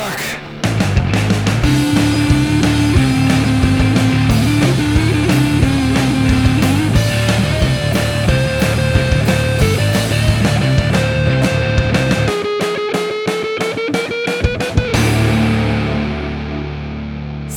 [0.00, 0.39] fuck.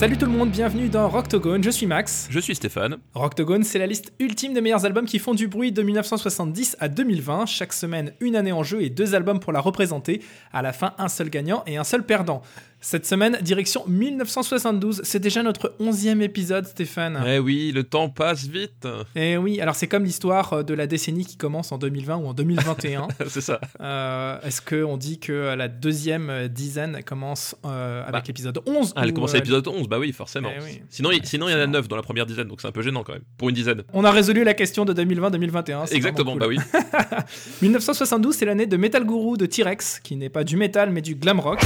[0.03, 2.27] Salut tout le monde, bienvenue dans Rocktogone, je suis Max.
[2.29, 2.97] Je suis Stéphane.
[3.13, 6.89] Rocktogone, c'est la liste ultime des meilleurs albums qui font du bruit de 1970 à
[6.89, 7.45] 2020.
[7.45, 10.21] Chaque semaine, une année en jeu et deux albums pour la représenter.
[10.51, 12.41] À la fin, un seul gagnant et un seul perdant.
[12.85, 15.03] Cette semaine, direction 1972.
[15.05, 17.23] C'est déjà notre onzième épisode, Stéphane.
[17.25, 18.85] Eh oui, le temps passe vite.
[19.15, 22.27] Eh oui, alors c'est comme l'histoire euh, de la décennie qui commence en 2020 ou
[22.27, 23.07] en 2021.
[23.29, 23.61] c'est ça.
[23.79, 29.03] Euh, Est-ce qu'on dit que la deuxième dizaine commence euh, avec Bah, l'épisode 11 Ah,
[29.03, 30.49] elle ou, commence euh, à l'épisode 11, bah oui, forcément.
[30.53, 30.81] Eh oui.
[30.89, 32.73] Sinon, il, sinon, il y en a 9 dans la première dizaine, donc c'est un
[32.73, 33.23] peu gênant quand même.
[33.37, 33.83] Pour une dizaine.
[33.93, 35.85] On a résolu la question de 2020-2021.
[35.85, 36.57] c'est Exactement, bah oui.
[37.61, 41.15] 1972, c'est l'année de Metal Guru de T-Rex, qui n'est pas du métal mais du
[41.15, 41.61] glam rock.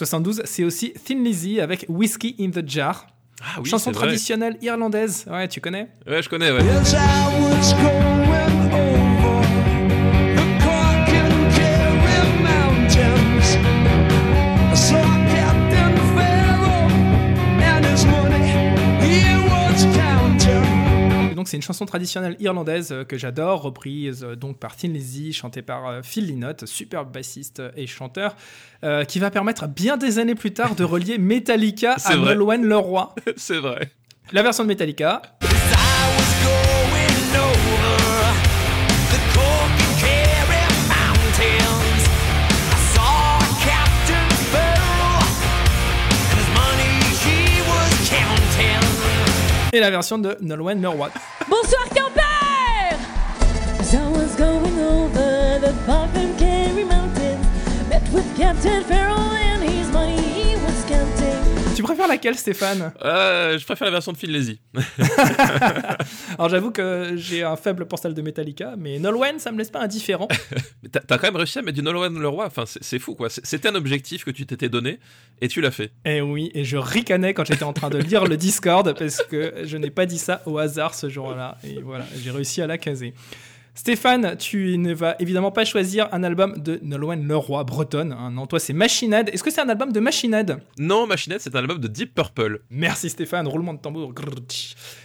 [0.00, 3.06] 72, c'est aussi Thin Lizzy avec Whiskey in the Jar.
[3.42, 5.26] Ah oui, Chanson traditionnelle irlandaise.
[5.30, 5.88] Ouais, tu connais?
[6.06, 6.60] Ouais, je connais, ouais.
[21.50, 25.62] C'est une chanson traditionnelle irlandaise euh, que j'adore, reprise euh, donc par Thin Lizzy, chantée
[25.62, 28.36] par euh, Phil Lynott, superbe bassiste et chanteur,
[28.84, 32.16] euh, qui va permettre bien des années plus tard de relier Metallica à.
[32.16, 33.12] Nolwenn Leroy.
[33.36, 33.90] c'est vrai.
[34.30, 35.22] La version de Metallica,
[49.72, 51.10] et la version de Nolwenn Leroy.
[51.48, 52.96] Bonsoir Quimper
[53.92, 57.44] I was going over the Falcon Kerry Mountains,
[57.88, 58.99] met with Captain Farrell
[62.00, 62.92] préfères laquelle, Stéphane?
[63.04, 64.60] Euh, je préfère la version de Phil Lazy.
[66.38, 69.70] Alors j'avoue que j'ai un faible pour celle de Metallica, mais Nolwenn, ça me laisse
[69.70, 70.28] pas indifférent.
[70.82, 72.46] Mais t'as quand même réussi à mettre du Nolwenn Leroy.
[72.46, 73.28] Enfin, c'est fou, quoi.
[73.28, 74.98] C'était un objectif que tu t'étais donné
[75.42, 75.92] et tu l'as fait.
[76.06, 79.62] Et oui, et je ricanais quand j'étais en train de lire le Discord parce que
[79.64, 81.58] je n'ai pas dit ça au hasard ce jour-là.
[81.64, 83.12] Et voilà, j'ai réussi à la caser.
[83.74, 88.12] Stéphane, tu ne vas évidemment pas choisir un album de Nolwenn Leroy, bretonne.
[88.12, 88.30] hein.
[88.30, 89.30] non, toi c'est Machine Head.
[89.32, 90.58] Est-ce que c'est un album de Machine Head?
[90.78, 92.60] Non, Machinette, c'est un album de Deep Purple.
[92.70, 94.12] Merci Stéphane, roulement de tambour.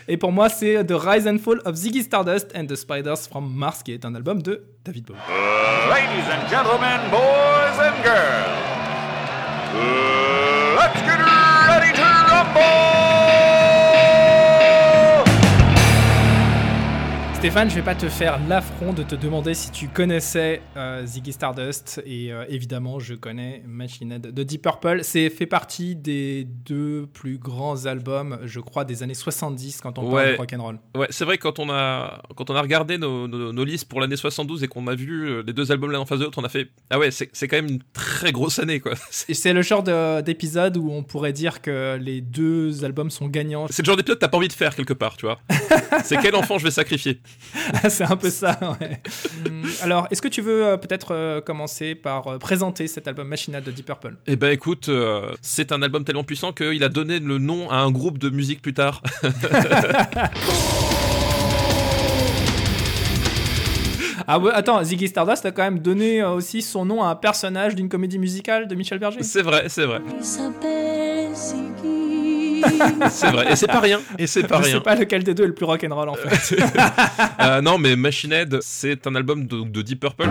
[0.07, 3.53] Et pour moi, c'est The Rise and Fall of Ziggy Stardust and the Spiders from
[3.53, 5.17] Mars, qui est un album de David Bowie.
[5.89, 8.61] Ladies and gentlemen, boys and girls,
[10.75, 12.94] let's get ready to rumble!
[17.45, 21.31] Stéphane, je vais pas te faire l'affront de te demander si tu connaissais euh, Ziggy
[21.31, 25.01] Stardust et euh, évidemment je connais Machine Head de Deep Purple.
[25.03, 30.09] C'est fait partie des deux plus grands albums, je crois, des années 70 quand on
[30.09, 30.31] parle Ouais.
[30.33, 30.79] de rock'n'roll.
[30.97, 34.01] Ouais, c'est vrai quand on a, quand on a regardé nos, nos- nos listes pour
[34.01, 36.39] l'année 72 et qu'on a vu euh, les deux albums l'un en face de l'autre,
[36.41, 38.93] on a fait Ah ouais, c'est quand même une très grosse année, quoi.
[39.11, 43.67] C'est le genre de- d'épisode où on pourrait dire que les deux albums sont gagnants.
[43.69, 45.39] c'est le genre d'épisode que t'as pas envie de faire quelque part, tu vois.
[46.03, 47.19] c'est quel enfant je vais sacrifier?
[47.89, 48.57] c'est un peu ça.
[48.81, 49.01] ouais.
[49.45, 53.27] Hum, Alors, est-ce que tu veux euh, peut-être euh, commencer par euh, présenter cet album
[53.27, 54.15] Machine Head de Deep Purple?
[54.27, 57.77] Eh ben écoute, euh, c'est un album tellement puissant qu'il a donné le nom à
[57.77, 59.01] un groupe de musique plus tard.
[64.27, 67.75] Ah ouais, attends, Ziggy Stardust a quand même donné aussi son nom à un personnage
[67.75, 69.21] d'une comédie musicale de Michel Berger?
[69.21, 70.94] c'est vrai, c'est vrai, Il.
[73.09, 73.51] c'est vrai.
[73.51, 74.81] Et c'est pas rien, et c'est pas Je sais rien.
[74.81, 76.55] pas lequel des deux est le plus rock'n'roll en fait.
[77.41, 80.29] Euh, non, mais Machine Head, c'est un album de, de Deep Purple.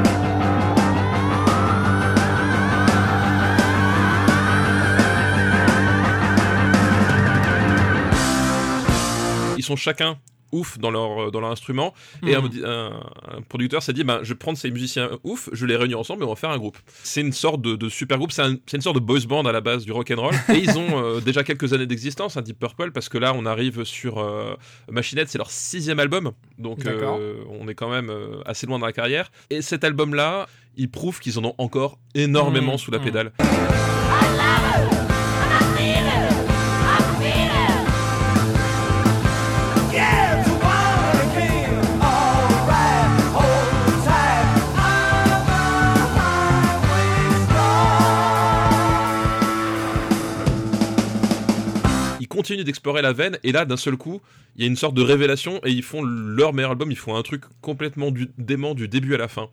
[9.56, 10.18] Ils sont chacun
[10.54, 11.92] ouf dans leur, dans leur instrument.
[12.26, 12.64] Et un, Mhm.
[12.64, 13.00] un-
[13.38, 16.22] un producteur s'est dit ben, je vais prendre ces musiciens ouf je les réunis ensemble
[16.22, 16.78] et on va faire un groupe.
[17.02, 18.32] C'est une sorte de, de super groupe.
[18.32, 21.02] C'est un- une sorte de boys band à la base du rock'n'roll et ils ont
[21.04, 24.54] euh, déjà quelques années d'existence un Deep Purple parce que là on arrive sur euh,
[24.90, 26.32] Machinette c'est leur sixième album.
[26.58, 29.30] Donc euh, on est quand même euh, assez loin dans la carrière.
[29.50, 30.46] Et cet album là
[30.76, 32.78] il prouve qu'ils en ont encore énormément Mhm.
[32.78, 33.04] sous la Mhm.
[33.04, 33.32] pédale
[52.34, 54.20] continuent d'explorer la veine, et là, d'un seul coup,
[54.56, 57.16] il y a une sorte de révélation, et ils font leur meilleur album, ils font
[57.16, 59.48] un truc complètement du, dément du début à la fin.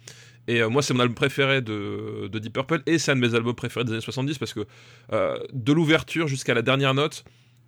[0.47, 3.21] Et euh, moi, c'est mon album préféré de, de Deep Purple, et c'est un de
[3.21, 4.65] mes albums préférés des années 70, parce que
[5.13, 7.23] euh, de l'ouverture jusqu'à la dernière note,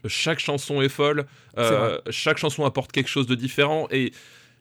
[0.07, 1.25] chaque chanson est folle,
[1.57, 4.11] euh, chaque chanson apporte quelque chose de différent, et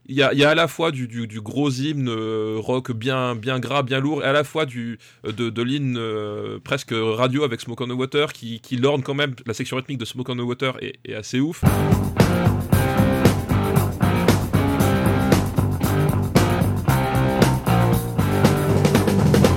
[0.06, 2.56] il y a, il y a à la fois du, du- du gros hymne euh,
[2.58, 6.58] rock bien, bien gras, bien lourd, et à la fois du, de, de l'hymne euh,
[6.62, 9.34] presque radio avec Smoke on the Water qui, qui l'orne quand même.
[9.46, 11.62] La section rythmique de Smoke on the Water est, est assez ouf.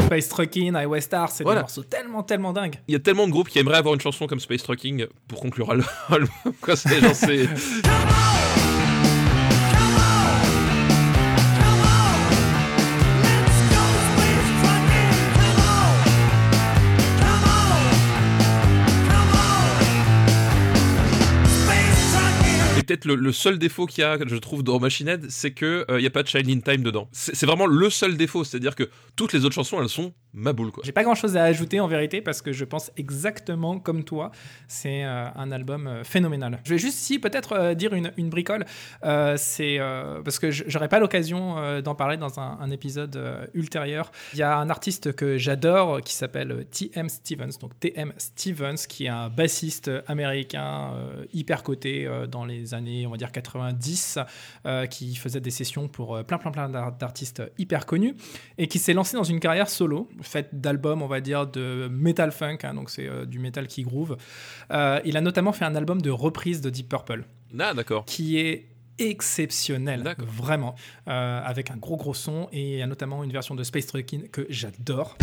[0.06, 1.62] Space Trucking, Highway Star, c'est Voilà.
[1.62, 2.76] des morceaux tellement, tellement dingues.
[2.88, 5.42] Il y a tellement de groupes qui aimeraient avoir une chanson comme Space Trucking pour
[5.42, 5.68] conclure
[6.10, 6.30] l'album.
[6.62, 7.00] Quoi, c'est
[22.86, 26.00] peut-être le, seul défaut qu'il y a, je trouve, dans Machine Head, c'est que euh,
[26.00, 27.10] il n'y a pas de Shining Time dedans.
[27.12, 30.72] C'est vraiment le seul défaut, c'est-à-dire que toutes les autres chansons, elles sont ma boule.
[30.84, 34.32] J'ai pas grand chose à ajouter en vérité parce que je pense exactement comme toi.
[34.68, 36.60] C'est euh, un album euh, phénoménal.
[36.64, 38.66] Je vais juste ici peut-être euh, dire une, bricole.
[39.38, 39.80] C'est
[40.24, 44.12] parce que j'aurais pas l'occasion d'en parler dans un, un épisode ultérieur.
[44.34, 47.08] Il y a un artiste que j'adore qui s'appelle T.M.
[47.08, 48.12] Stevens, donc T.M.
[48.18, 50.92] Stevens, qui est un bassiste américain
[51.34, 54.20] hyper coté dans les années, on va dire 90,
[54.66, 58.16] euh, qui faisait des sessions pour plein plein plein d'ar- d'artistes hyper connus
[58.58, 62.32] et qui s'est lancé dans une carrière solo, faite d'albums, on va dire, de metal
[62.32, 64.18] funk, hein, donc c'est euh, du metal qui groove.
[64.72, 67.24] Euh, il a notamment fait un album de reprise de Deep Purple,
[67.60, 68.06] Ah, d'accord.
[68.06, 68.68] qui est
[68.98, 70.76] exceptionnel, vraiment,
[71.10, 73.88] euh, avec un gros gros son, et il y a notamment une version de Space
[73.88, 75.18] Trucking que j'adore.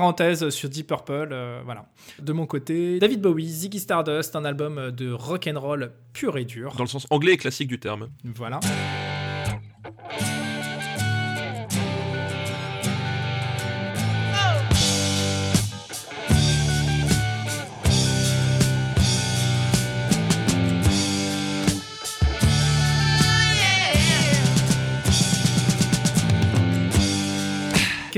[0.00, 1.84] Parenthèse sur Deep Purple, euh, voilà.
[2.20, 6.46] De mon côté, David Bowie, Ziggy Stardust, un album de rock and roll pur et
[6.46, 6.74] dur.
[6.78, 8.08] Dans le sens anglais et classique du terme.
[8.24, 8.60] Voilà.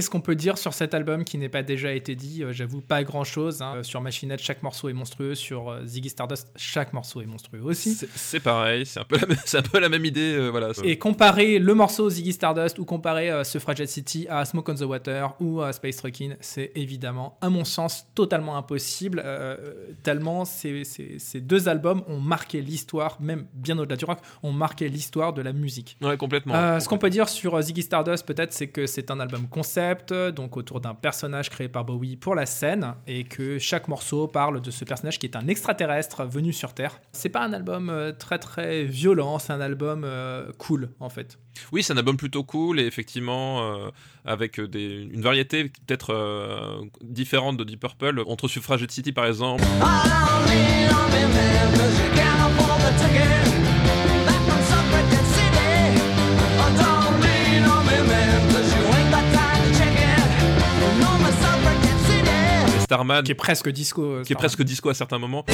[0.02, 2.42] Qu'est-ce qu'on peut dire sur cet album qui n'est pas déjà été dit?
[2.42, 3.62] Euh, J'avoue, pas grand-chose.
[3.62, 3.74] hein.
[3.76, 5.36] Euh, Sur Machinette, chaque morceau est monstrueux.
[5.36, 7.96] Sur euh, Ziggy Stardust, chaque morceau est monstrueux aussi.
[8.16, 10.34] C'est pareil, c'est un, peu la même- c'est un peu la même idée.
[10.34, 10.70] euh, voilà.
[10.82, 14.74] Et comparer le morceau Ziggy Stardust ou comparer euh, ce Fragile City à Smoke on
[14.74, 19.22] the Water ou à Space Trucking, c'est évidemment, à mon sens, totalement impossible.
[19.24, 19.56] euh,
[20.02, 24.50] tellement ces, ces- ces deux albums ont marqué l'histoire, même bien au-delà du rock, ont
[24.52, 25.96] marqué l'histoire de la musique.
[26.02, 26.54] Ouais, complètement.
[26.56, 29.91] Euh, ce qu'on peut dire sur Ziggy Stardust, peut-être, c'est que c'est un album concept,
[30.32, 34.60] donc autour d'un personnage créé par Bowie pour la scène, et que chaque morceau parle
[34.60, 37.00] de ce personnage qui est un extraterrestre venu sur Terre.
[37.12, 41.38] C'est pas un album euh, très très violent, c'est un album euh, cool en fait.
[41.70, 43.90] Oui, c'est un album plutôt cool et effectivement euh,
[44.24, 48.22] avec des, une variété peut-être euh, différente de Deep Purple.
[48.26, 50.22] Entre Suffragette City par exemple, Oh,
[62.92, 64.02] Starman, Qui est presque disco.
[64.02, 65.46] euh, qui est presque disco à certains moments.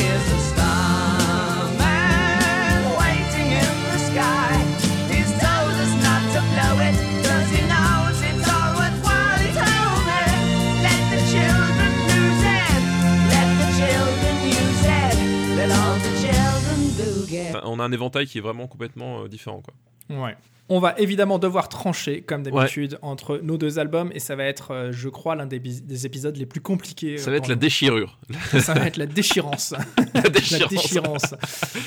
[17.50, 19.60] Enfin, on a un éventail qui est vraiment complètement euh, différent.
[19.62, 19.74] Quoi.
[20.10, 20.36] Ouais.
[20.70, 24.72] On va évidemment devoir trancher, comme d'habitude, entre nos deux albums, et ça va être,
[24.72, 25.62] euh, je crois, l'un des,
[26.04, 27.16] épisodes les plus compliqués.
[27.16, 28.18] Ça euh, va être la déchirure.
[28.60, 29.74] Ça va être la déchirance.
[30.14, 30.70] La la déchirance.
[30.70, 31.34] déchirance,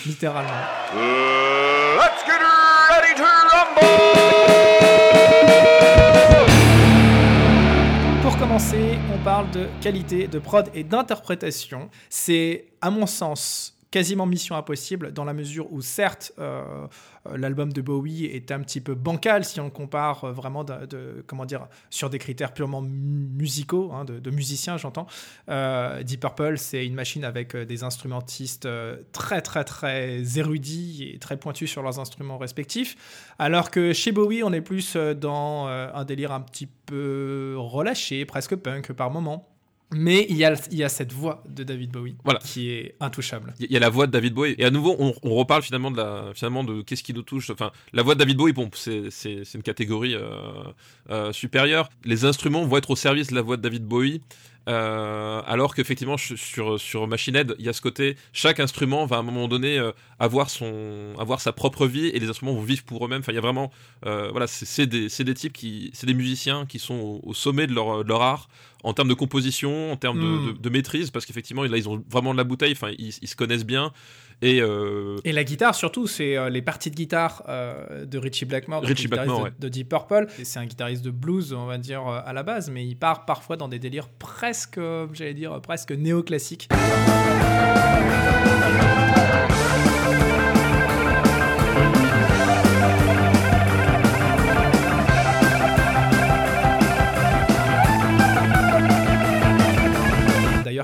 [0.06, 0.50] littéralement.
[0.96, 2.40] Uh, let's get
[2.90, 3.86] ready to rumble!
[8.24, 11.92] Pour commencer, on parle de qualité de prod et d'interprétation.
[12.10, 16.88] C'est, à mon sens, quasiment mission impossible dans la mesure où certes euh,
[17.28, 20.64] euh, l'album de Bowie est un petit peu bancal si on le compare euh, vraiment
[20.64, 25.08] de, comment dire sur des critères purement mu- musicaux hein, de, musiciens j'entends.
[25.48, 28.68] Deep Purple c'est une machine avec des instrumentistes
[29.12, 33.34] très très très érudits et très pointus sur leurs instruments respectifs.
[33.38, 38.56] Alors que chez Bowie on est plus dans un délire un petit peu relâché presque
[38.56, 39.51] punk par moment
[39.94, 42.40] mais il y, a, il y a cette voix de David Bowie Voilà.
[42.40, 43.54] qui est intouchable.
[43.60, 45.92] Il y a la voix de David Bowie et à nouveau on, on reparle finalement
[45.92, 47.50] de la finalement de qu'est-ce qui nous touche.
[47.50, 50.30] Enfin, la voix de David Bowie, bon, c'est c'est c'est une catégorie euh,
[51.10, 51.90] euh, supérieure.
[52.06, 54.22] Les instruments vont être au service de la voix de David Bowie.
[54.70, 59.16] euh, alors qu'effectivement sur sur Machine Head il y a ce côté chaque instrument va
[59.16, 62.62] à un moment donné euh, avoir son avoir sa propre vie et les instruments vont
[62.62, 63.72] vivre pour eux-mêmes enfin il y a vraiment
[64.06, 67.34] euh, voilà c'est des c'est des types qui c'est des musiciens qui sont au, au
[67.34, 68.50] sommet de leur de leur art
[68.84, 70.54] en termes de composition en termes de- Mm.
[70.54, 73.28] de, de maîtrise parce qu'effectivement là ils ont vraiment de la bouteille enfin ils, ils
[73.28, 73.92] se connaissent bien
[74.44, 78.46] et euh, Et la guitare, surtout, c'est euh, les parties de guitare euh, de Richie
[78.46, 80.26] Blackmore, Richie de, de Deep Purple.
[80.44, 83.56] C'est un guitariste de blues, on va dire, à la base, mais il part parfois
[83.56, 84.80] dans des délires presque,
[85.14, 86.70] j'allais dire, presque néoclassiques.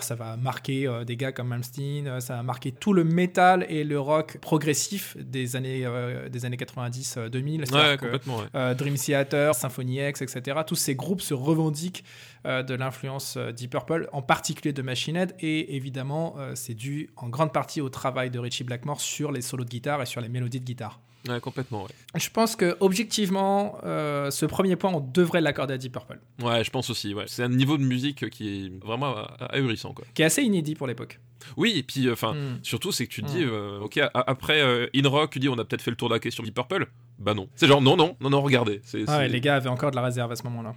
[0.04, 3.66] Ça va marquer euh, des gars comme Malmsteen, euh, ça va marquer tout le métal
[3.70, 7.74] et le rock progressif des années, euh, des années 90-2000.
[7.74, 8.46] ouais complètement ouais.
[8.56, 10.60] Euh, Dream Theater, Symphony X, etc.
[10.66, 12.04] Tous ces groupes se revendiquent
[12.46, 17.52] de l'influence Deep Purple, en particulier de Machine Head, et évidemment, c'est dû en grande
[17.52, 20.62] partie au travail de Richie Blackmore sur les solos de guitare et sur les mélodies
[20.62, 21.02] de guitare.
[21.28, 21.90] Ouais, complètement ouais.
[22.20, 26.64] Je pense que objectivement, euh, ce premier point, on devrait l'accorder à Deep Purple, Ouais,
[26.64, 27.26] je pense aussi ouais.
[27.28, 30.76] c'est un niveau de musique qui est vraiment ah- ahurissant quoi qui est assez inédit
[30.76, 31.20] pour l'époque.
[31.58, 32.60] oui et puis enfin Hmm.
[32.64, 33.34] Surtout, c'est que tu te Mm.
[33.34, 36.10] dis, euh, ok, après euh, In Rock, tu dis, on a peut-être fait le tour
[36.10, 36.88] de la question Deep Purple?
[37.20, 37.48] Bah non.
[37.56, 38.82] C'est genre, non, non, non, non, regardez.
[38.86, 40.76] C'est, Ah ouais, les gars avaient encore de la réserve à ce moment-là.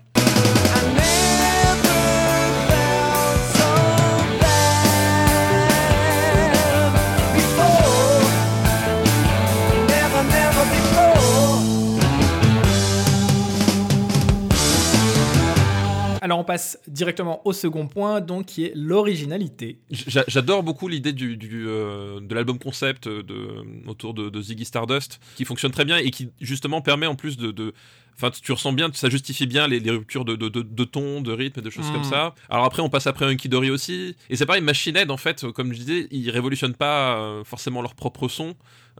[16.30, 19.80] Alors on passe directement au second point, donc qui est l'originalité.
[19.90, 24.40] J'a- J'adore beaucoup l'idée du, du, euh, de l'album concept euh, de, autour de, de
[24.40, 27.50] Ziggy Stardust, qui fonctionne très bien et qui justement permet en plus de.
[27.50, 27.74] de
[28.14, 31.20] Enfin, tu ressens bien, ça justifie bien les, les ruptures de, de, de, de ton,
[31.20, 31.92] de rythme et de choses Mm.
[31.94, 32.34] comme ça.
[32.48, 34.14] Alors après, on passe après Hunky Dory aussi.
[34.28, 37.82] Et c'est pareil, Machine Head, en fait, euh, comme je disais, ils révolutionnent pas forcément
[37.82, 38.54] leur propre son.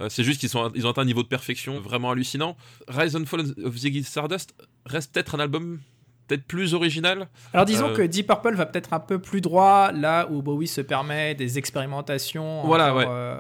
[0.09, 2.57] C'est juste qu'ils sont, ils ont atteint un niveau de perfection vraiment hallucinant.
[2.89, 4.55] Rise and Fall of Ziggy Stardust
[4.87, 5.79] reste peut-être un album
[6.31, 7.29] peut-être plus original.
[7.53, 10.67] Alors disons Euh, que Deep Purple va peut-être un peu plus droit là où Bowie
[10.69, 13.05] se permet des expérimentations Voilà, ouais.
[13.09, 13.37] euh,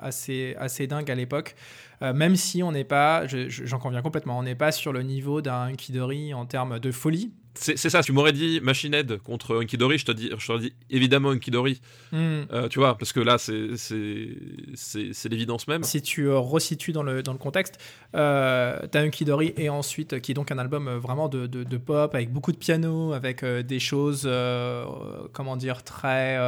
[0.00, 1.54] assez, assez dingues à l'époque.
[2.02, 4.92] Euh, même si on n'est pas, je- je- j'en conviens complètement, on n'est pas sur
[4.92, 7.32] le niveau d'un Dory en termes de folie.
[7.54, 10.58] C'est ça, tu m'aurais dit Machine Head contre Hunky Dory, je te dis, je t'aurais
[10.60, 11.80] dit évidemment Hunky Dory.
[12.10, 12.42] Hmm.
[12.50, 15.82] Euh, tu vois, parce que là, c'est l'évidence même.
[15.82, 17.78] Si tu euh, resitues dans le, dans le contexte,
[18.14, 21.46] euh, t'as Hunky Dory et ensuite, euh, qui est donc un album euh, vraiment de,
[21.46, 24.28] de- de pop avec beaucoup de piano, avec des choses,
[25.32, 26.38] comment dire, très,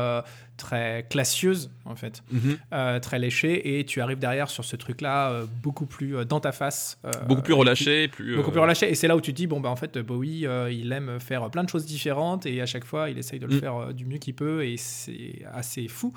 [0.56, 2.22] très classieuses en fait.
[2.30, 2.58] Mhm.
[2.72, 6.38] euh, très léché et tu arrives derrière sur ce truc là beaucoup plus euh, dans
[6.40, 8.36] ta face euh, Beaucoup plus relâché, plus.
[8.36, 9.98] beaucoup euh, plus relâché et c'est là où tu te dis bon bah en fait
[9.98, 13.38] Bowie euh, il aime faire plein de choses différentes et à chaque fois il essaye
[13.40, 13.60] de le Mm.
[13.60, 16.12] faire euh, du mieux qu'il peut et c'est assez fou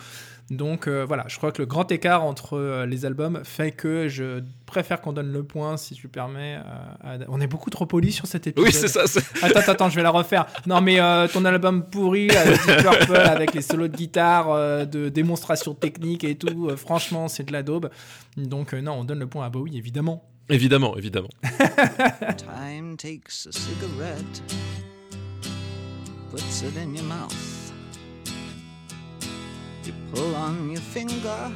[0.49, 4.07] donc euh, voilà je crois que le grand écart entre euh, les albums fait que
[4.07, 6.57] je préfère qu'on donne le point si tu permets
[7.03, 9.07] euh, à- on est beaucoup trop poli sur cet épisode Oui, c'est ça.
[9.07, 10.45] c'est- Attends, attends, attends, je vais la refaire.
[10.65, 15.09] Non, mais euh, ton album pourri, Deep Purple, avec les solos de guitare, euh, de
[15.09, 17.89] démonstration technique et tout, euh, franchement, c'est de la daube.
[18.37, 20.23] Donc, euh, non, on donne le point à Bowie, évidemment.
[20.49, 21.29] Évidemment, évidemment.
[22.37, 24.43] Time takes a cigarette,
[26.31, 27.33] puts it in your mouth.
[29.87, 31.49] You pull on your finger,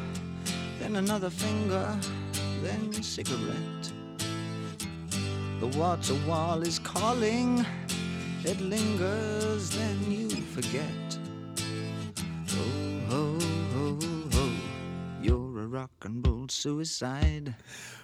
[0.80, 1.86] then another finger,
[2.64, 3.92] then cigarette.
[5.60, 7.66] The water wall is calling,
[8.46, 11.18] it lingers, then you forget.
[12.54, 13.38] Oh, ho,
[13.76, 14.00] ho,
[14.34, 14.50] ho,
[15.22, 17.54] you're a rock and roll suicide.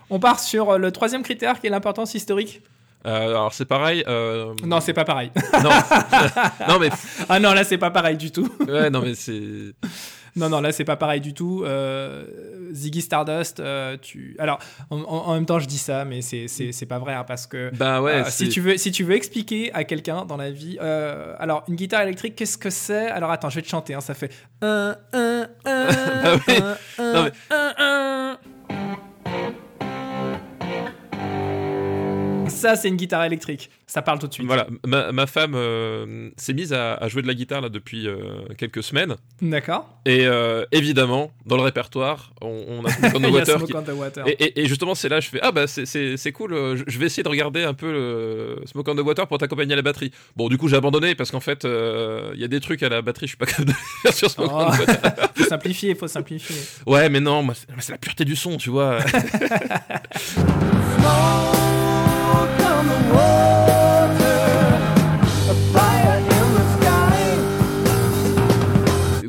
[0.09, 2.61] On part sur euh, le troisième critère qui est l'importance historique.
[3.05, 4.03] Euh, alors, c'est pareil.
[4.07, 5.31] euh, Non, c'est pas pareil.
[5.63, 5.69] non.
[6.67, 6.89] non, mais.
[7.29, 8.49] ah non, là, c'est pas pareil du tout.
[8.67, 9.71] Ouais, non, mais c'est.
[10.37, 11.63] Non, non, là c'est pas pareil du tout.
[11.65, 12.25] Euh,
[12.73, 14.35] Ziggy Stardust, euh, tu.
[14.39, 17.47] Alors, en, même temps, je dis ça, mais c'est c'est- c'est pas vrai hein, parce
[17.47, 17.71] que.
[17.75, 20.77] Bah ouais, euh, si tu veux, si tu veux expliquer à quelqu'un dans la vie,
[20.79, 23.07] alors une guitare électrique, qu'est-ce que c'est?
[23.07, 23.93] Alors attends, je vais te chanter.
[23.93, 25.87] hein, ça fait un, un, un,
[26.47, 26.53] oui.
[26.99, 28.06] un, mais- un, un.
[32.57, 33.69] Ça, c'est une guitare électrique.
[33.85, 34.45] Ça parle tout de suite.
[34.47, 38.07] Voilà, ma, ma femme euh, s'est mise à, à jouer de la guitare là depuis
[38.07, 38.17] euh,
[38.57, 39.15] quelques semaines.
[39.41, 39.87] D'accord.
[40.05, 43.57] Et euh, évidemment, dans le répertoire, on, on a Smoke on the Water.
[43.57, 44.27] Smoke qui- on the Water.
[44.27, 47.05] Et, et- et justement, c'est là, je fais Ah bah c'est- cool, je- je vais
[47.05, 50.11] essayer de regarder un peu le Smoke on the Water pour t'accompagner à la batterie.
[50.35, 53.01] Bon, du coup, j'ai abandonné parce qu'en fait, il y a des trucs à la
[53.01, 54.71] batterie, je suis pas capable de faire sur Smoke on Oh.
[54.75, 55.29] the Water.
[55.35, 56.55] faut simplifier, faut simplifier.
[56.85, 57.47] Ouais, mais non,
[57.79, 58.97] c'est la pureté du son, tu vois.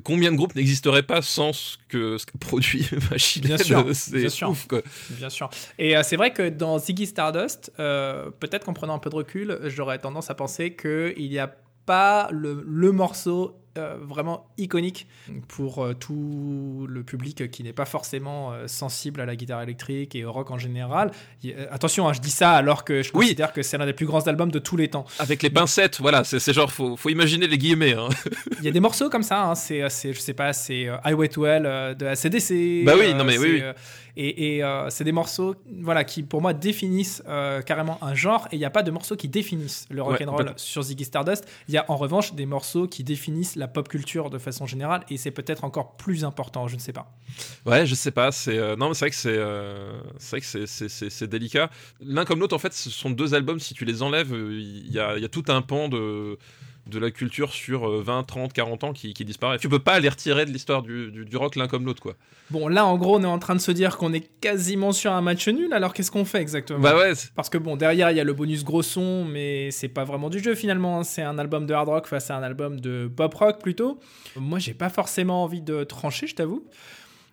[0.09, 4.45] Combien de groupes n'existeraient pas sans ce que, ce que produit Machine Bien sûr, C'est
[4.47, 4.81] ouf, quoi.
[5.11, 5.51] Bien sûr.
[5.79, 9.17] Et euh, c'est vrai que dans Ziggy Stardust, euh, peut-être qu'en prenant un peu de
[9.17, 13.61] recul, j'aurais tendance à penser qu'il n'y a pas le, le morceau
[14.01, 15.07] vraiment iconique
[15.49, 20.15] pour euh, tout le public qui n'est pas forcément euh, sensible à la guitare électrique
[20.15, 21.11] et au rock en général.
[21.71, 23.27] Attention, hein, je dis ça alors que je Oui.
[23.27, 25.05] considère que c'est l'un des plus grands albums de tous les temps.
[25.19, 27.93] Avec les pincettes, voilà, c'est genre, faut, faut imaginer les guillemets.
[27.95, 28.09] Hein.
[28.59, 31.29] Il y a des morceaux comme ça, hein, c'est, je sais pas, c'est euh, Highway
[31.29, 32.85] to Hell euh, de ACDC.
[32.85, 33.63] Bah oui, non, mais oui, oui.
[34.21, 38.49] Et et, euh, c'est des morceaux voilà, qui, pour moi, définissent euh, carrément un genre.
[38.53, 40.53] Et il n'y a pas de morceaux qui définissent le Ouais, rock'n'roll complètement.
[40.59, 41.47] sur Ziggy Stardust.
[41.69, 45.05] Il y a en revanche des morceaux qui définissent la pop culture de façon générale.
[45.11, 47.13] Et c'est peut-être encore plus important, je ne sais pas.
[47.65, 48.33] Ouais, je sais pas.
[48.33, 51.71] C'est euh, non, mais c'est vrai que c'est vrai que c'est- c'est c'est- c'est délicat.
[52.01, 53.61] L'un comme l'autre, en fait, ce sont deux albums.
[53.61, 56.39] Si tu les enlèves, il y a, il y a tout un pan de
[56.89, 59.59] de la culture sur euh, 20, 30, 40 ans qui, qui disparaît.
[59.59, 62.15] Tu peux pas les retirer de l'histoire du, du, du rock l'un comme l'autre, quoi.
[62.51, 65.13] Bon, là, en gros, on est en train de se dire qu'on est quasiment sur
[65.13, 65.73] un match nul.
[65.75, 66.79] Alors, qu'est-ce qu'on fait exactement?
[66.81, 69.89] Bah ouais, Parce que bon, derrière, il y a le bonus gros son, mais c'est
[69.89, 71.01] pas vraiment du jeu finalement.
[71.01, 71.05] hein.
[71.05, 74.01] C'est un album de hard rock face à un album de pop rock plutôt.
[74.37, 76.65] Moi, j'ai pas forcément envie de trancher, je t'avoue.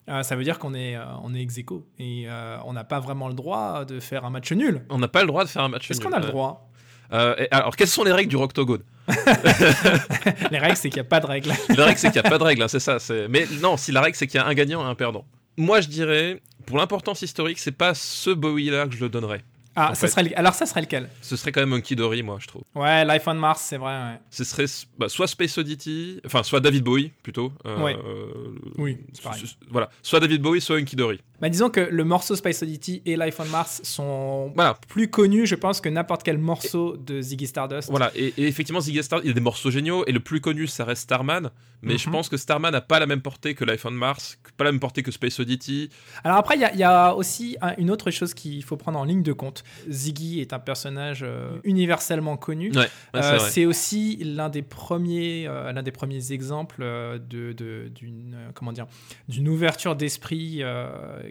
[0.10, 2.84] Euh, ça veut dire qu'on est, euh, on est ex aequo et euh, on n'a
[2.84, 4.86] pas vraiment le droit de faire un match nul.
[4.90, 5.90] on n'a pas le droit de faire un match.
[5.90, 6.10] Est-ce nul.
[6.10, 6.70] qu'on a le droit?
[7.12, 8.82] et alors, quelles sont les règles du Roctogone?
[10.52, 11.52] Les règles, c'est qu'il n'y a pas de règles.
[11.76, 12.98] La règle, c'est qu'il n'y a pas de règle, hein, c'est ça.
[13.30, 15.26] Mais non, si la règle, c'est qu'il y a un gagnant et un perdant.
[15.58, 19.42] Moi, je dirais, pour l'importance historique, c'est pas ce Bowie-là que je le donnerais.
[19.76, 20.08] Ah, En ça fait.
[20.08, 21.10] serait le- alors ça serait lequel?
[21.22, 22.64] Ce serait quand même Monkey Dory, moi, je trouve.
[22.76, 23.92] Ouais, Life on Mars, c'est vrai.
[23.94, 24.20] ouais.
[24.30, 24.66] Ce serait
[24.98, 27.52] bah, soit Space Oddity, enfin, soit David Bowie, plutôt.
[27.66, 27.96] euh, Ouais.
[27.96, 29.44] euh, Oui, pareil.
[29.70, 31.20] voilà, soit David Bowie, soit Monkey Dory.
[31.42, 35.46] Bah, disons que le morceau Space Oddity et Life on Mars sont Voilà, plus connus,
[35.46, 37.90] je pense, que n'importe quel morceau de Ziggy Stardust.
[37.90, 38.12] voilà.
[38.16, 40.68] Et, et effectivement, Ziggy Star, il y a des morceaux géniaux, et le plus connu,
[40.68, 41.52] ça reste Starman.
[41.86, 42.14] Mais je Mhm.
[42.14, 44.80] pense que Starman n'a pas la même portée que Life on Mars, pas la même
[44.80, 45.90] portée que Space Oddity.
[46.24, 48.76] Alors après, il y, a- il y a aussi un- une autre chose qu'il faut
[48.78, 49.64] prendre en ligne de compte.
[49.90, 52.72] Ziggy est un personnage euh, universellement connu.
[52.72, 56.82] Ouais, ouais, c'est Euh, c'est aussi l'un des premiers, euh, l'un des premiers exemples
[57.30, 57.54] de,
[57.94, 58.88] d'une, comment dire,
[59.30, 60.62] d'une ouverture d'esprit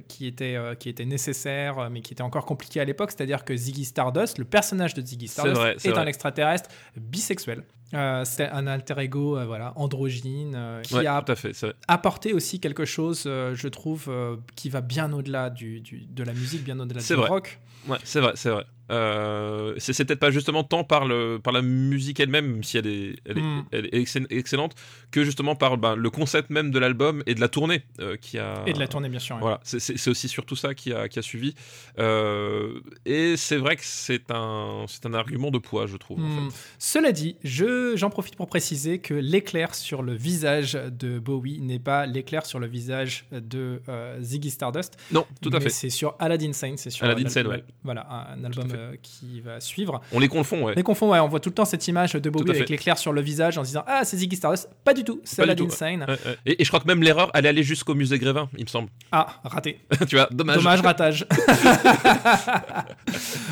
[0.08, 3.10] qui était, qui était nécessaire, mais qui était encore compliquée à l'époque.
[3.10, 7.64] C'est-à-dire que Ziggy Stardust, le personnage de Ziggy Stardust, vrai, est un extraterrestre bisexuel.
[7.94, 11.52] Euh, c'est un alter ego, euh, voilà, androgyne, euh, qui Ouais, a tout à fait.
[11.52, 11.76] c'est vrai.
[11.88, 14.10] apporter aussi quelque chose, euh, je trouve,
[14.56, 17.28] qui va bien au-delà du, du- de la musique, bien au-delà du vrai.
[17.28, 17.60] rock.
[17.86, 18.64] Ouais, c'est vrai, c'est vrai.
[18.90, 22.86] Euh, c'est peut-être pas justement tant par, le, par la musique elle-même, même si elle
[22.86, 23.64] est, elle est, Mm.
[23.72, 24.74] elle est excell- excellente,
[25.10, 28.38] que justement par ben, le concept même de l'album et de la tournée euh, qui
[28.38, 28.62] a.
[28.66, 29.38] Et de la tournée, bien sûr.
[29.38, 31.54] Voilà, c'est- aussi surtout ça qui a, qui a suivi.
[31.98, 36.18] Euh, et c'est vrai que c'est un, un argument de poids, je trouve.
[36.20, 36.50] en Hmm.
[36.50, 36.56] fait.
[36.78, 41.78] Cela dit, je, j'en profite pour préciser que l'éclair sur le visage de Bowie n'est
[41.78, 43.80] pas l'éclair sur le visage de
[44.20, 44.96] Ziggy Stardust.
[45.12, 45.70] Non, tout à mais fait.
[45.70, 46.76] C'est sur Aladdin Sane.
[46.76, 47.64] C'est sur Aladdin Sane, ouais.
[47.82, 48.68] Voilà, un, un album
[49.02, 50.00] qui va suivre.
[50.12, 50.74] On les confond, ouais.
[50.74, 53.12] Les confond, ouais, on voit tout le temps cette image de à avec l'éclair sur
[53.12, 54.68] le visage en se disant Ah, c'est Ziggy Stardust.
[54.84, 55.70] Pas du tout, c'est Aladdin ouais.
[55.70, 56.00] Sane.
[56.02, 56.38] Ouais, ouais.
[56.46, 58.68] Et, et je crois que même l'erreur, elle est allée jusqu'au musée Grévin, il me
[58.68, 58.88] semble.
[59.12, 59.80] Ah, raté.
[60.08, 60.56] tu vois, dommage.
[60.56, 61.26] Dommage, ratage.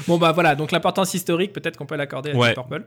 [0.06, 2.54] bon, bah voilà, donc l'importance historique, peut-être qu'on peut l'accorder à Ouais.
[2.54, 2.84] Purple.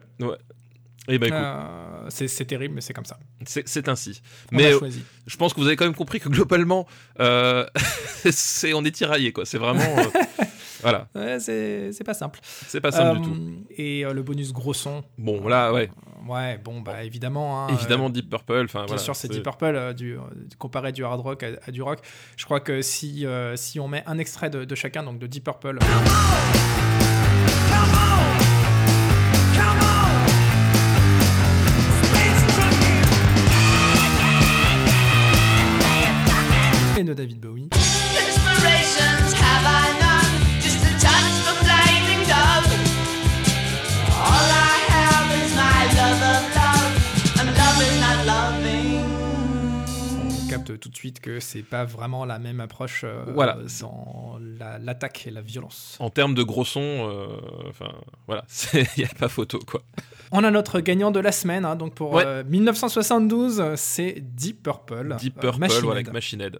[1.08, 3.18] Et bah écoute, Euh, c'est terrible, mais c'est comme ça.
[3.46, 4.22] c'est ainsi.
[4.52, 4.80] On Mais euh,
[5.28, 6.88] je pense que vous avez quand même compris que globalement,
[7.20, 7.66] euh,
[8.74, 9.46] on est tiraillé, quoi.
[9.46, 9.84] C'est vraiment.
[10.76, 12.40] Euh, voilà, Ouais, c'est c'est pas simple.
[12.44, 13.38] c'est pas simple Euh, du tout.
[13.78, 15.04] Et euh, le bonus gros son.
[15.18, 15.90] Bon, là, ouais,
[16.28, 17.66] Ouais, bon, bah évidemment.
[17.66, 18.64] hein, évidemment euh, Deep Purple.
[18.66, 20.22] Enfin, Bien voilà, sûr, c'est Deep Purple, euh, du, euh,
[20.58, 22.00] comparé du hard rock à, à du rock.
[22.36, 25.28] Je crois que si, euh, si on met un extrait de, de chacun, donc de
[25.28, 25.78] Deep Purple,
[50.58, 53.58] capte tout de suite que c'est pas vraiment la même approche euh, Voilà.
[53.82, 55.98] dans la- l'attaque et la violence.
[56.00, 57.28] En termes de gros son, euh,
[57.70, 57.92] enfin
[58.28, 59.82] voilà, il n'y a pas photo quoi.
[60.32, 62.24] On a notre gagnant de la semaine, hein, donc pour Ouais.
[62.26, 65.16] euh, 1972, euh, c'est Deep Purple.
[65.20, 66.60] Deep euh, Purple, Machine voilà, avec Machine Head.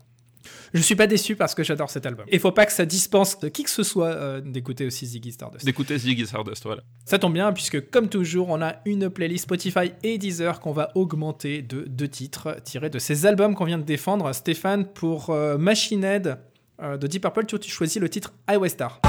[0.76, 2.26] Je suis pas déçu parce que j'adore cet album.
[2.30, 5.32] Il faut pas que ça dispense de qui que ce soit euh, d'écouter aussi Ziggy
[5.32, 5.66] Stardust.
[5.66, 6.82] D'écouter Ziggy Stardust, voilà.
[7.06, 10.92] Ça tombe bien puisque comme toujours, on a une playlist Spotify et Deezer qu'on va
[10.96, 14.34] augmenter de deux titres tirés de ces albums qu'on vient de défendre.
[14.34, 16.40] Stéphane, pour euh, Machine Head
[16.82, 19.00] euh, de Deep Purple, tu, tu choisis le titre Highway Star.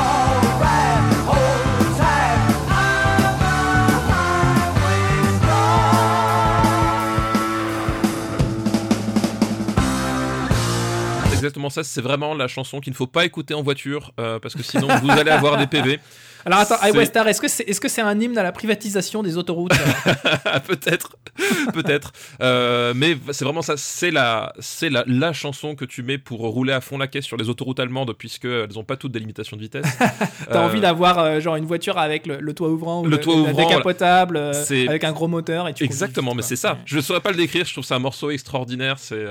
[11.37, 14.55] Exactement ça, c'est vraiment la chanson qu'il ne faut pas écouter en voiture euh, parce
[14.55, 15.99] que sinon vous allez avoir des PV.
[16.47, 19.37] Alors attends, Highway est-ce que c'est est -ce c'est un hymne à la privatisation des
[19.37, 19.73] autoroutes
[20.69, 21.17] peut-être,
[21.75, 22.13] peut-être.
[22.41, 26.39] Euh, mais c'est vraiment ça, c'est la, c'est la, la chanson que tu mets pour
[26.57, 29.19] rouler à fond la caisse sur les autoroutes allemandes puisque elles n'ont pas toutes des
[29.19, 29.87] limitations de vitesse.
[29.99, 33.19] T'as Euh, envie d'avoir euh, genre une voiture avec le, le toit ouvrant ou Le
[33.19, 36.79] toit ouvrant, décapotable avec un gros moteur et tu Exactement, mais c'est ça.
[36.85, 37.65] Je ne saurais pas le décrire.
[37.65, 38.97] Je trouve ça un morceau extraordinaire.
[39.01, 39.25] C'est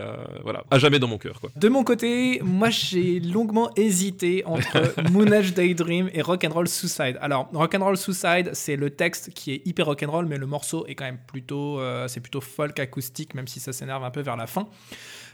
[0.44, 1.50] voilà, à jamais dans mon cœur, quoi.
[1.56, 1.95] De mon côté,
[2.44, 7.18] moi j'ai longuement hésité entre Moonage Daydream et Rock'n'Roll Suicide.
[7.22, 11.06] Alors, Rock'n'Roll Suicide, c'est le texte qui est hyper rock'n'roll, mais le morceau est quand
[11.06, 14.48] même plutôt, euh, c'est plutôt folk acoustique, même si ça s'énerve un peu vers la
[14.48, 14.68] fin.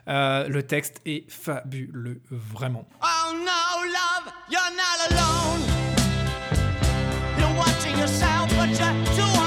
[0.07, 2.87] Euh, le texte est fabuleux, vraiment.
[3.03, 5.61] Oh no, love, you're not alone.
[7.37, 9.40] You're watching yourself, but you're too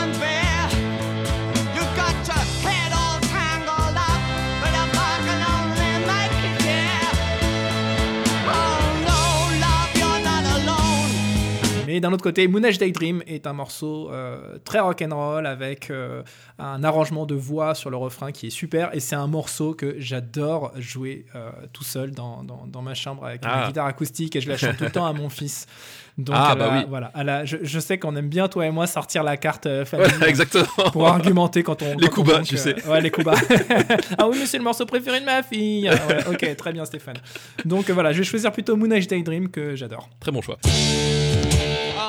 [11.94, 16.24] Mais d'un autre côté, Moonage Daydream est un morceau euh, très rock'n'roll avec euh,
[16.58, 19.94] un arrangement de voix sur le refrain qui est super et c'est un morceau que
[20.00, 23.60] j'adore jouer euh, tout seul dans, dans, dans ma chambre avec Ah.
[23.60, 25.66] une guitare acoustique et je la chante tout le temps à mon fils.
[26.18, 26.84] Donc Ah, bah oui.
[26.88, 30.06] voilà, je, je sais qu'on aime bien toi et moi sortir la carte euh, famille
[30.20, 30.64] Ouais, exactement.
[30.92, 32.74] pour argumenter quand on Les coups bas, tu sais.
[32.88, 33.34] ouais les coups bas
[34.18, 36.84] ah oui mais c'est le morceau préféré de ma fille Ah ouais, ok très bien
[36.84, 37.18] Stéphane
[37.64, 40.58] donc voilà je vais choisir plutôt Moonage Daydream que j'adore Très bon choix.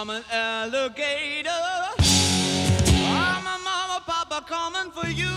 [0.08, 1.50] I'm an alligator.
[2.00, 5.34] I'm a mama, papa coming for you.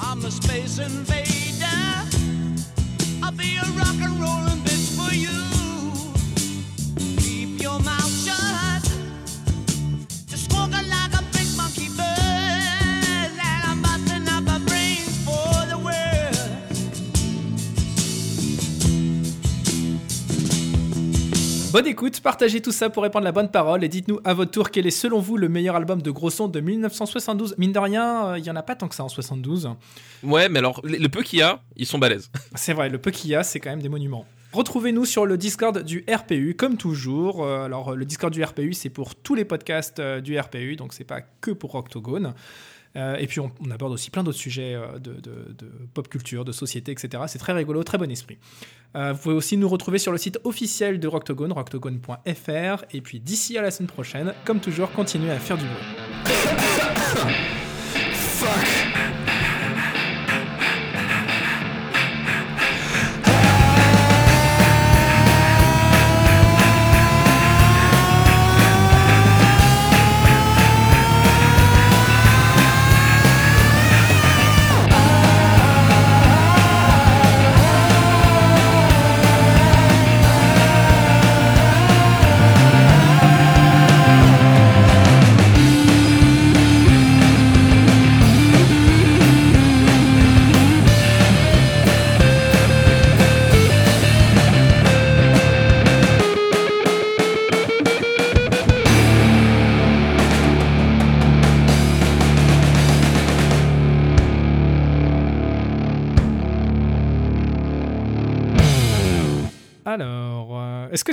[0.00, 1.64] I'm a space invader.
[3.22, 5.59] I'll be a rock and rollin' bitch for you.
[21.72, 24.70] Bonne écoute, partagez tout ça pour répandre la bonne parole et dites-nous à votre tour
[24.70, 27.54] quel est selon vous le meilleur album de gros son de 1972.
[27.58, 29.70] Mine de rien, euh, il y en a pas tant que ça en 72.
[30.24, 32.30] Ouais, mais alors le peu qu'il y a, ils sont balèzes.
[32.56, 34.26] C'est vrai, le peu qu'il y a, c'est quand même des monuments.
[34.52, 37.44] Retrouvez-nous sur le Discord du RPU, comme toujours.
[37.44, 40.74] Euh, alors, euh, le Discord du RPU, c'est pour tous les podcasts euh, du RPU,
[40.74, 42.34] donc c'est pas que pour Octogone.
[42.96, 45.14] Euh, et puis, on, aborde aussi plein d'autres sujets euh, de,
[45.94, 47.24] pop culture, de société, etc.
[47.28, 48.38] C'est très rigolo, très bon esprit.
[48.96, 52.84] Euh, vous pouvez aussi nous retrouver sur le site officiel de Rocktogone, rocktogone.fr.
[52.92, 55.76] Et puis, d'ici à la semaine prochaine, comme toujours, continuez à faire du bruit.
[58.42, 58.99] Alors,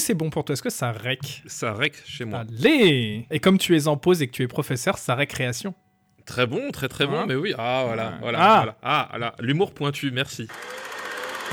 [0.07, 0.53] c'est bon pour toi?
[0.53, 1.43] Est-ce que ça rec?
[1.47, 2.39] Ça rec chez moi.
[2.39, 5.73] Allez Et comme tu es en pause et que tu es professeur, ça récréation.
[6.25, 7.53] Très bon, très très bon, Hein mais oui.
[7.57, 8.17] Ah voilà, Ah.
[8.21, 8.75] voilà, Ah.
[9.11, 9.33] voilà.
[9.33, 9.41] Ah.
[9.41, 10.47] L'humour pointu, merci.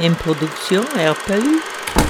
[0.01, 2.04] Une production RPU.